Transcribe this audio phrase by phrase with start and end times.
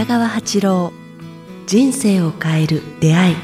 [0.00, 0.92] 北川八郎
[1.66, 3.36] 人生を変える出会い。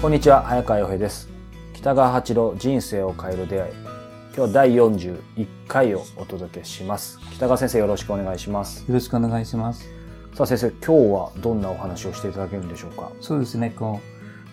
[0.00, 1.28] こんにちは早川洋平です。
[1.74, 3.72] 北川八郎人生を変える出会い。
[3.74, 7.18] 今日は第41回をお届けします。
[7.34, 8.86] 北川先生よろしくお願いします。
[8.88, 9.86] よろしくお願いします。
[10.32, 13.12] さあ先生今日はどんなお話をしていただけるんでしょうか？
[13.20, 14.00] そうですね、こ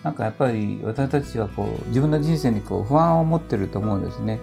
[0.02, 4.38] う、なんかやっぱり私たちはこう、自分の人生にこう、不安を持ってると思うんですね。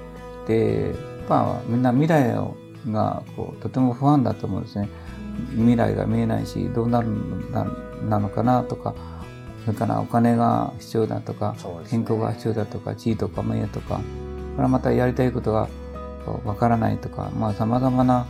[0.48, 0.96] で、
[1.28, 2.56] まあ、みんな未来を
[2.92, 4.90] がこうとても不安だと思うんですね。
[5.52, 7.10] 未来が見えないし、どうなる
[7.52, 7.66] な
[8.08, 8.96] なのかなとか、
[9.66, 11.60] それからお金が必要だとか、ね
[11.90, 14.02] 健康が必要だとか、地位とか名誉とか、こ
[14.58, 15.68] れはまたやりたいことが
[16.46, 18.26] わからないとか、まあ様々な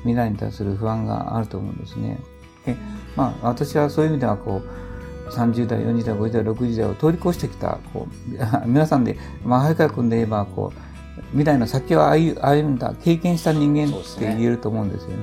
[0.00, 2.18] 未来に対する不安があると思うんですね。
[2.64, 2.76] で
[3.16, 10.91] まあ私はそういう意味ではこう、30代、40代、50代、60代を通り越してきた、こう、皆さんで、まあ、早川君で言えば、こう、
[11.30, 15.16] 未来の先を歩歩んだ、経験した人間って言えると思うんですよね。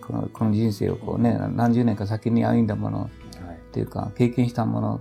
[0.00, 3.10] このこの人生をこうね、何十年か先に歩んだものはい
[3.56, 5.00] っていうか、経験したもの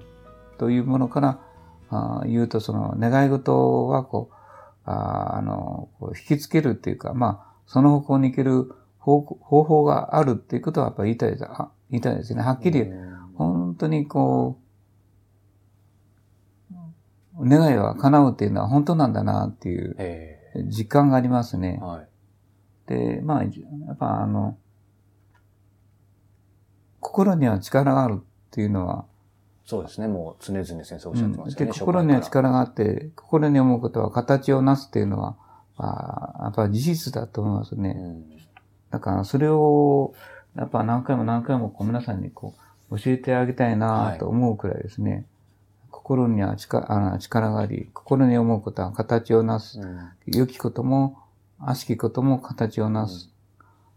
[0.57, 1.39] というものから、
[1.89, 4.35] あー言うと、その願い事はこう、
[4.85, 11.45] あーあの、こう引きつけるっていうか、まあ、その方向に行ける方方法があるっていうことはやっぱり言いたいです。
[11.45, 12.41] あ言いたいですね。
[12.41, 14.66] はっきり、うん本当にこう、
[17.45, 21.79] 願いは叶うっていうのは本当なんだなっていうえ実感がありますね。
[21.81, 21.85] え。
[21.85, 22.07] はい。
[22.87, 23.49] で、まあ、や
[23.93, 24.57] っぱあの、
[26.99, 29.05] 心には力があるっていうのは、
[29.65, 30.07] そうですね。
[30.07, 35.35] もう常々先生おっしゃってましたでよね、心には力があって、心に思うことは形をなすっていうのは、
[35.77, 37.93] まあ、やっぱ事実だと思いますね。
[37.93, 38.25] らうん。
[38.91, 40.13] だからそれを、
[40.55, 42.55] やっぱ何回も何回もこう皆さんにこ
[42.89, 45.25] う教えてあげたいなと思うくらいですね。
[45.91, 49.79] 心には力あの力があり、心に思うことは形をなす。
[49.79, 51.17] うん良きことも、
[51.59, 53.29] 悪しきことも形をなす。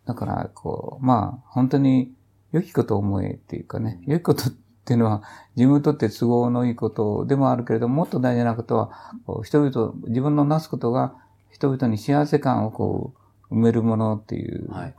[0.06, 2.12] だから、こう、まあ、本当に
[2.52, 4.52] 良きことを思えっていうかね、良きことっ
[4.84, 5.22] ていうのは
[5.56, 8.90] 自分にとって都合のいいことでもあるけれども、もっと大事なことは、
[9.26, 11.14] こう人々、自分のなすことが
[11.50, 13.14] 人々に幸せ感をこ
[13.50, 14.94] う、埋めるものっていう、はい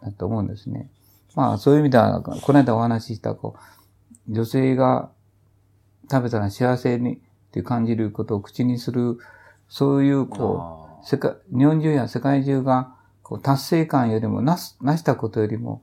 [0.00, 0.88] だと思うんですね。
[1.34, 3.56] まあ、そういう意味では、この間お話しした、こ
[4.28, 5.10] う、女性が
[6.10, 7.18] 食べたら幸せにっ
[7.52, 9.18] て感じることを口にする、
[9.68, 15.82] そういう、こう、あ世界、日本中や世界中が、こう、達成感よりも、なす、なしたことよりも、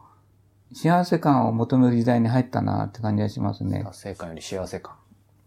[0.73, 3.83] 幸せ感を求める時代に入ったなって感じがしますーね。
[3.83, 4.95] 達成感より幸せ感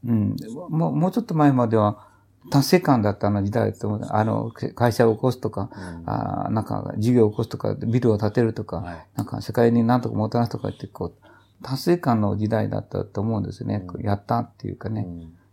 [0.07, 0.37] うん。
[0.71, 2.07] もう、もうちょっと前までは、
[2.51, 4.01] 達成感だったの時代だと思う。
[4.09, 11.29] あの、会社を起こすとか、うんあーなんか、事業を起こすとか、ビルを建てるとか、はいなんか、世界になんとかもたらすとかって、こう、
[11.63, 13.85] 達成感の時代だったと思うんですね。
[13.95, 15.07] うんやったっていうかね、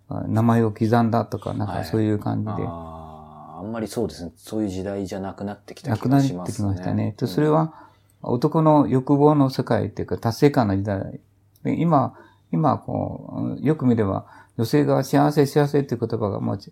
[0.10, 2.52] うん名前を刻んだとか、なんはいかそういう感じで。
[2.68, 4.32] あーあんまりそうですね。
[4.36, 6.68] そういう時代じゃなくなってきた気なくなってきがしますね。
[6.68, 7.16] ましたね。
[7.18, 7.74] でうんそれは
[8.22, 11.20] 男の欲望の世界っていうか達成感の時代。
[11.64, 12.14] で今、
[12.52, 14.26] 今こう、よく見れば
[14.58, 16.72] 女性が幸せ幸せっていう言葉がもうち、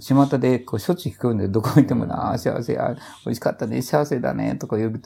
[0.00, 2.94] 巷でこうしょっちゅう聞こえるんで、どこ行っても、うんああ、幸せ、あ
[3.24, 5.00] 美味しかったね、幸せだね、とか言う。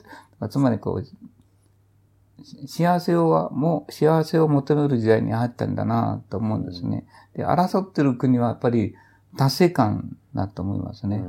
[0.49, 1.05] つまりこう、
[2.67, 7.05] 幸せを、もう、幸せを求める時代に入ったんだなと思うんですね。
[7.35, 8.95] で、争ってる国はやっぱり
[9.37, 11.23] 達成感だと思いますね。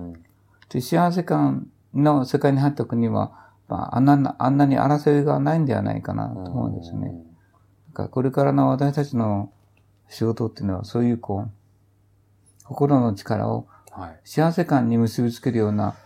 [0.69, 3.33] で幸せ感の世界に入った国は、
[3.69, 7.13] まあ、あんな、あんなに争いがないんではないかなと思うんですね。
[7.89, 9.51] だからこれからの私たちの
[10.09, 11.51] 仕事っていうのは、そういうこう、
[12.65, 13.67] 心の力を。
[14.23, 15.97] 幸せ感に結びつけるような、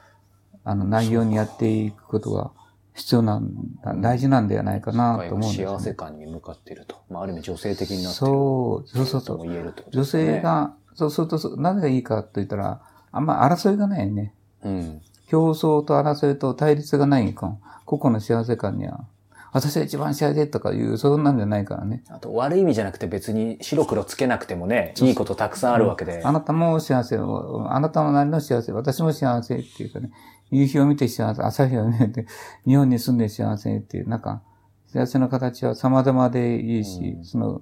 [0.64, 2.50] あの、内容にやっていくことが
[2.94, 5.66] 必要なんだ、大事なんではないかなと思うんです、ね。
[5.66, 6.96] 幸せ感に向かっていると。
[7.08, 8.32] まあ、ある意味女性的になっている。
[8.32, 9.42] そう、そうそうそう。
[9.42, 10.04] 言えるとね。
[10.04, 14.34] 性が、そうするとなぜがいいかと言ったら、あんま争いがないね。
[14.62, 15.02] うん。
[15.28, 19.06] 競争と争いと対立がないか個々の幸せ感には、
[19.52, 22.02] 私は一番幸せとかいう、そんなんじゃないからね。
[22.08, 26.22] あと、悪い意味じゃなくて別に白黒つけなくてもね、いいことたくさんあるわけで。
[26.24, 30.10] あなたも幸せを、あなたのなりの幸せ、私も幸せっていうかね、
[30.50, 32.26] 夕日を見て幸せ、朝日を見て、
[32.66, 34.42] 日本に住んで幸せっていう、なんか、
[34.86, 37.60] 幸せの形は様々でいいし、うんその、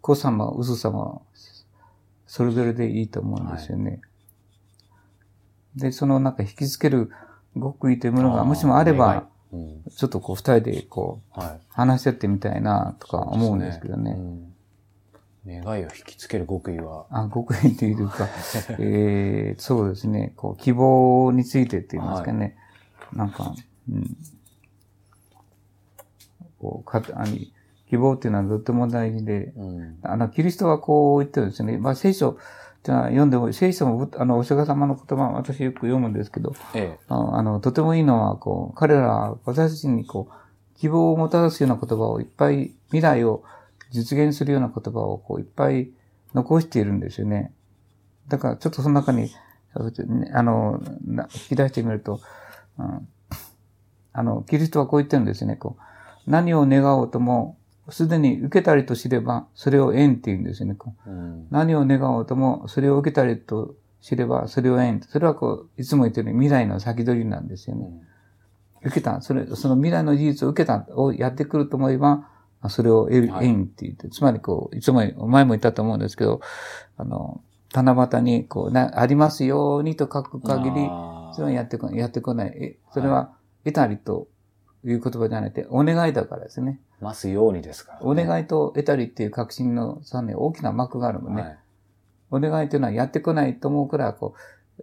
[0.00, 1.22] 濃さも薄さも、
[2.26, 4.00] それぞれでいいと思うんですよね。
[5.76, 7.10] で、そのなんか引きつける
[7.54, 9.28] 極意というものがもしもあれば。
[9.50, 11.60] ちょっとこう二人でこう、はい。
[11.70, 14.12] 話し合ってみたいなとか思うんですけどね。
[14.12, 14.54] うん
[15.48, 18.28] 願いを引きつける極意は、あ、極意というか、
[18.78, 22.56] えー、そうですね、こう、希望についてって言いますかね。
[23.14, 23.54] なんか、
[23.90, 24.16] うん。
[26.60, 27.36] こう、か、あの、
[27.88, 29.98] 希望っていうのはとても大事で、うん。
[30.02, 31.78] あの、キリストはこう言ってるんですよね。
[31.78, 32.36] まあ、聖書、
[32.84, 36.98] じゃあ読んでも、聖書も、あの、お釈迦様の言葉、私よく読むんですけど、ええ。
[37.08, 43.42] ああの、とてもいいのは、こう、彼らは私たちにこう、希望をもたらすような言葉をいっぱい、未来を
[43.90, 45.90] 実現するような言葉をこう、いっぱい
[46.34, 47.52] 残しているんですよね。
[48.28, 49.30] だから、ちょっとその中に、
[50.32, 52.20] あの、な引き出してみると、
[52.78, 53.08] うん、
[54.12, 55.56] あの、キリストはこう言ってるんですね。
[55.56, 55.82] こう
[56.30, 57.57] 何を願おうとも、
[57.90, 60.74] すでに受けたりと知れば、それを縁って言うんですよね。
[60.74, 61.46] こううん。
[61.50, 65.00] 何を願おうとも、それを受けたりと知れば、それを縁。
[65.02, 67.90] それはこう、いつも言ってる未来の先取りなんですよね。
[68.82, 72.28] 受けた、それ、その未来の事実を受けた、をやってくると思えば、
[72.60, 76.40] あそれを縁って言って、つまりこう、いつも、前も言ったと思うんですけど、
[76.96, 77.40] あの、
[77.72, 80.88] 七夕に、こう、な、ありますようにと書く限り、
[81.34, 82.48] それはやってこない、やってこない。
[82.48, 83.32] え、それは、
[83.64, 84.28] 得たりと
[84.84, 86.80] いう言葉じゃなくて、お願いだからですね。
[87.00, 88.04] ますようにですから、ね。
[88.04, 91.42] お願いと得たりっていう確信の差に大きな幕があるもんね。
[91.42, 91.58] はい。
[92.30, 94.34] お願いというのはやってこないと思うから、こ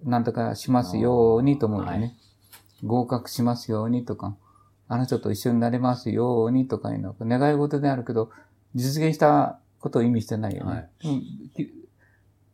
[0.03, 1.91] う、なんとかしますようにと思うよね。
[1.91, 2.15] はい
[2.83, 4.35] 合格しますようにとか、
[4.87, 8.31] あの人と一緒になれますようにとかいうのは願い事であるけど、
[8.75, 10.71] 実現したことを意味してないよね。
[10.71, 11.71] はいキ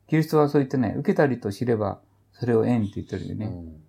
[0.07, 0.95] キリストはそう言ってない。
[0.95, 1.99] 受けたりと知れば、
[2.33, 3.45] それを縁って言ってるよね。
[3.45, 3.81] うん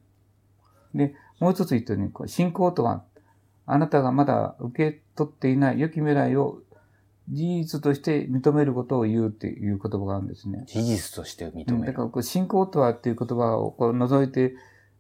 [0.95, 3.03] で、もう一つ言ってるように、こう信仰とは、
[3.73, 6.61] あなたがまだ受け取っていない良き未来を
[7.29, 10.65] 事実として認めることを言うっていう言葉があるんですね。
[10.67, 11.87] 事実として認うんめる。
[11.87, 14.55] だからこう、信仰とはっていう言葉をこう除いて、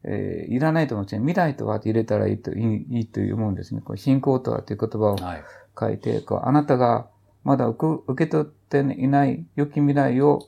[0.04, 1.20] えーいらないと思うんですね。
[1.20, 3.82] 未来とはって入れたらいいといいいいと思うんですね。
[3.82, 5.44] こう信仰とはっていう言葉をはい。
[5.78, 7.08] 書いて、こうあなたが
[7.44, 10.40] まだ受け取っていない良き未来を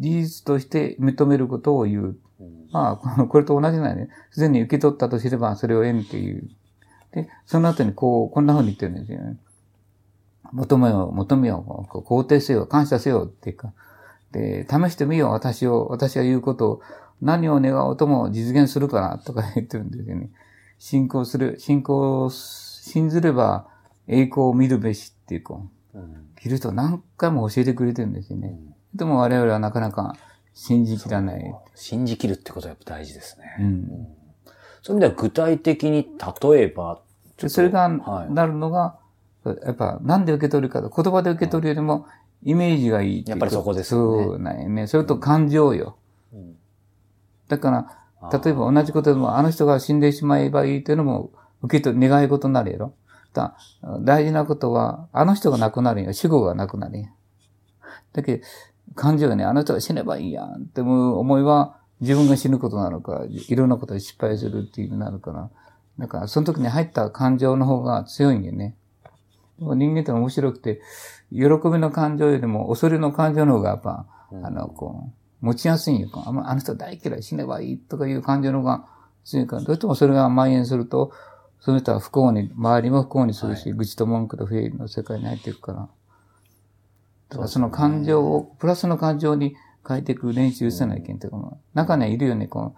[0.00, 2.18] 事実として認めることを言う。
[2.40, 4.08] うんまあ、これと同じなんね。
[4.30, 6.48] すでに受け取ったと知れば、それを縁っていう。
[7.12, 9.36] で、その後にこう、こんな風に言ってるんですよね。
[10.52, 13.72] 求めよう、求めよう、肯定せよ、感謝せよっていうか。
[14.32, 16.82] で、試してみよう、私を、私が言うことを、
[17.20, 20.30] 何を願おうとも実現するから、とか言ってるんですよね。
[20.78, 23.66] 信仰する、信仰を信ずれば
[24.06, 28.56] 栄光を見るべしっていう、こう、うんキリスト何回も教えてくれてるんですよね。
[28.94, 30.14] でも我々はなかなか
[30.54, 31.54] 信じきらない。
[31.74, 33.56] 信じきるってことはやっぱ大事ですね。
[33.58, 34.08] うん
[34.82, 36.08] そういう意味では具体的に
[36.50, 37.02] 例えば、
[37.36, 38.98] それがはいなるのが、
[39.44, 42.06] やっぱなんで受け取るかと、言葉で受け取るよりも
[42.42, 44.86] イメージがいいていうやっぱりそこですよねそうなんよね。
[44.86, 45.96] それと感情よ。
[46.32, 46.54] うん
[47.48, 51.30] だから、例えば同じことでも、あの人が死んでしまえばいいというのも、
[51.62, 52.94] 受け取る、願い事になるやろ。
[53.32, 53.56] だ
[54.02, 56.12] 大事なことは、あの人が亡くなるんや。
[56.12, 57.08] 死後が亡くなるんや。
[58.12, 58.44] だけど、
[58.94, 65.50] 感情がね、あの人が死ねばいいやんって思う思いは、自分が死ぬことなのか、いろんなことで失敗するっていう意味になるから。
[65.98, 68.76] だから、その時に入った感情の方が強いんよね。
[69.58, 70.80] 人間って面白くて、
[71.32, 75.08] 喜びの感情よりも恐れの感情の方がやっぱ、うんあの、こ
[75.42, 76.08] う、持ちやすいんよ。
[76.14, 78.86] ああの人大嫌い、死ねばいいとかいう感情の方が
[79.24, 81.12] 強いから、どうしてもそれが蔓延すると、
[81.60, 85.88] その人は不幸に、周りも不幸にするし、愚痴と文句と不平の世界に入っていくから。
[87.30, 89.56] だからその感情を、プラスの感情に
[89.88, 92.74] 変えていく練習せないけんというか、まあ中にはいるよね、こ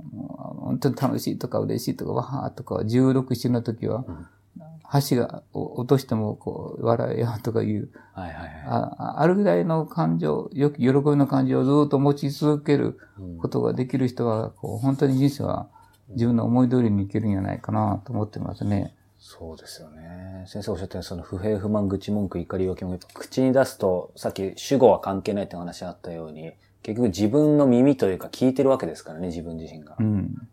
[0.00, 4.04] う、もう本当に楽しいとか嬉しいとか、わはーとか、16、7の時は、
[4.82, 8.50] 箸がお落としても、こう、笑えよとかいう、はいはいはい。
[8.66, 15.68] ああるぐらいの感情、よく喜びの感情をずっと持ち続けるうんことができる人は、こう、本当に人生は
[16.10, 18.94] 自分の思い通りにいけるんじゃないかなと思ってますね。
[19.18, 19.97] そうですよね。
[20.48, 26.52] 先生おっしゃったように、その不平不満、愚痴文句、怒り要求もやっぱ口に出すと、さっき主語は関係ないって話あったように、
[26.82, 30.02] 結局自分の耳というか聞いてるわけですからね、自分自身がう。
[30.02, 30.48] ん。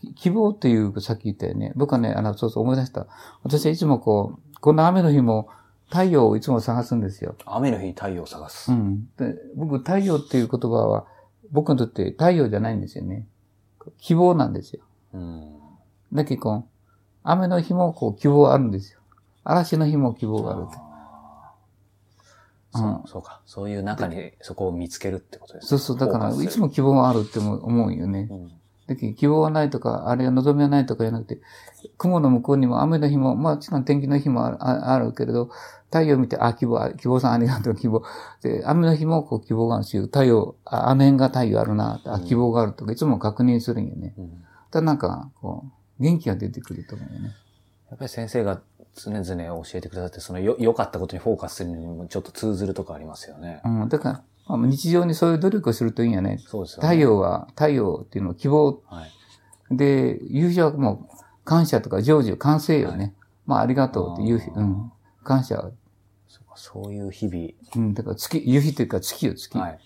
[0.00, 1.72] き希望っていう、さっき言ったよね。
[1.76, 3.06] 僕はね、あの、そうそう思い出した。
[3.44, 5.48] 私はいつもこう、こんな雨の日も
[5.90, 7.36] 太陽をいつも探すんですよ。
[7.46, 8.72] 雨の日に太陽を探す。
[8.72, 9.08] うん。
[9.16, 11.06] で僕、太陽っていう言葉は、
[11.52, 13.28] 僕にとって太陽じゃないんですよね。
[13.98, 14.82] 希望なんですよ。
[15.12, 15.56] うん。
[16.12, 16.64] だけど
[17.22, 19.00] 雨の日もこう希望あるんですよ。
[19.46, 20.76] 嵐の日も希望があるって。
[22.72, 23.40] そうそうか。
[23.46, 28.28] そういう中にそこを見つけるってことですねそうそう、だから、いつも希望があるっても思うよね。
[28.30, 28.52] うん
[28.86, 31.40] だけど希望がないとか、あれが望みがないとかじゃなくて、
[31.98, 35.50] 雲の向こうにも雨の日も、まあ、もちろん天気の日もあるああるけれど、
[35.86, 38.02] 太陽見て、あ、希望あ、希望さんありがとう、希望。
[38.42, 44.14] で、雨の日もこう希望があるし、太陽、あ、あの辺が太陽あるな、あ、希望があるとか、いつも確認するんよね。
[44.16, 45.64] うんだなんか、こ
[46.00, 47.34] う、元気が出てくると思うよね。
[47.88, 48.60] やっぱり先生が
[48.96, 53.60] 常々教えてくださって、そのよ良かったことにフォーカスするのにもちょっと通ずるとこありますよね。
[53.64, 56.38] うん、だから、まあ、日常にそういう努力をするといいんやね。
[56.46, 56.88] そうですよね。
[56.88, 57.00] 太。
[57.00, 59.06] 陽は、太陽っていうのは希望は
[59.70, 59.76] い。
[59.76, 63.14] で、夕日はもう感謝とか成就、完成よね。
[63.44, 64.92] まあありがとうって夕日、あーうん。
[65.24, 65.56] 感謝。
[66.28, 67.48] そうかそういう日々。
[67.76, 69.58] うん、だから月、夕日というか月よ、月。
[69.58, 69.78] はい。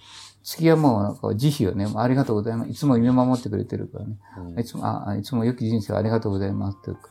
[0.43, 2.71] 月はもうなんか慈悲をね、ありがとうございます。
[2.71, 4.17] いつも見守ってくれてるからね。
[4.39, 7.09] うんいつも、あ、あいつも良き人生をありがとうございますっていうか。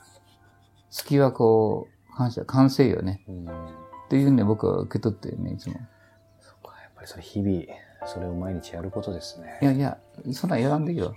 [0.92, 3.24] 月はこう、感謝、感性よね。
[3.28, 5.76] うんっていうふうに僕は受け取ってるね、いつも。
[6.42, 7.64] そっかやっぱりそれ日々、
[8.08, 9.60] それを毎日やることですね。
[9.62, 10.00] いやいや、
[10.34, 11.14] そんなんやらんでいいよ。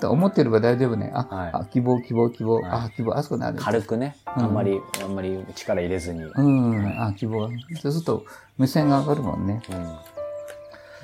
[0.00, 1.10] と 思ってれば大丈夫ね。
[1.14, 3.58] あ、はいあ希望、希望、希望、はいあ、希望、あそこにある。
[3.58, 6.24] 軽くね、うんあんまり、あんまり力入れずに。
[6.24, 6.70] うん。
[6.72, 7.48] うん、あ、希望。
[7.80, 8.26] そうすると、
[8.58, 9.62] 目線が上がるもんね。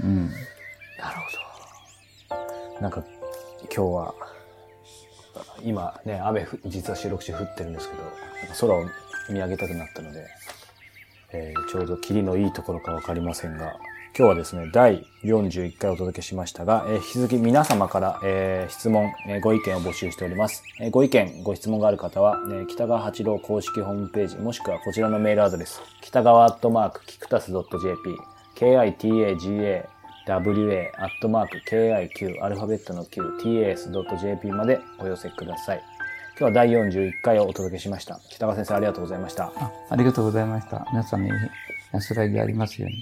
[0.05, 0.29] うん。
[0.29, 0.35] なる
[2.29, 2.37] ほ
[2.77, 2.83] ど。
[2.83, 3.03] なんか、
[3.75, 4.15] 今日は、
[5.63, 8.03] 今ね、雨、実は収録中降ってるんですけど、
[8.61, 8.85] 空を
[9.31, 10.27] 見上げたくなったので、
[11.33, 13.77] えーちょうど霧のいいところかわかりませんが、
[14.17, 20.65] 今日はですね、第41回お届けしましたが、えー引き続き皆様から、えー質問、えーご意見を募集しております。
[20.81, 27.65] えご意見、ご質問がある方は、え北川八郎公式ホームページ、もしくはこちらのメールアドレス、北川アットマーク、キクタス .jp、
[28.55, 29.89] k i t a g a
[30.39, 35.83] wa.kiq、アルファベットの q、tas.jp までお寄せください。
[36.39, 38.21] 今日は第41回をお届けしました。
[38.31, 39.53] 北川先生ありがとうございました。
[39.57, 40.87] あありがとうございました。
[40.91, 41.31] 皆さんに
[41.93, 42.97] 安らぎありますように。